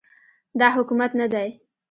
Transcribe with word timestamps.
دا 0.59 0.67
حکومت 0.75 1.11
نه 1.19 1.27
دی 1.33 1.49